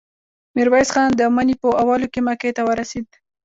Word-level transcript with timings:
ميرويس 0.55 0.89
خان 0.93 1.09
د 1.15 1.21
مني 1.35 1.55
په 1.61 1.67
اولو 1.81 2.07
کې 2.13 2.19
مکې 2.27 2.49
ته 2.57 2.61
ورسېد. 2.67 3.07